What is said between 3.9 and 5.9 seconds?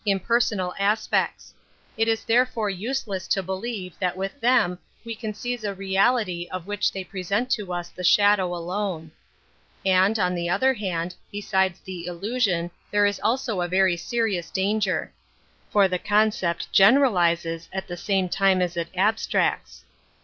that with them we can seize a